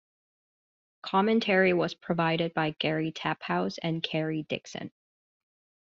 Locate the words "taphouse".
3.11-3.77